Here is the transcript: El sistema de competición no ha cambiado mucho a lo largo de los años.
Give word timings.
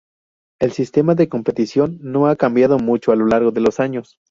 El 0.59 0.71
sistema 0.71 1.13
de 1.13 1.29
competición 1.29 1.99
no 2.01 2.25
ha 2.25 2.35
cambiado 2.35 2.79
mucho 2.79 3.11
a 3.11 3.15
lo 3.15 3.27
largo 3.27 3.51
de 3.51 3.61
los 3.61 3.79
años. 3.79 4.17